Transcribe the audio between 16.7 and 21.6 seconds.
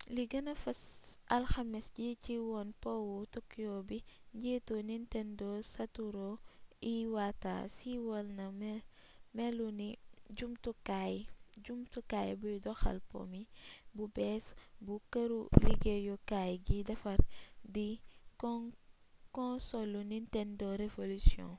defar di konsolu nintendo revolution